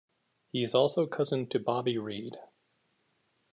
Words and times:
He 0.51 0.63
is 0.63 0.73
also 0.73 1.05
cousin 1.05 1.45
to 1.49 1.59
Bobby 1.59 1.95
Reid. 1.99 2.39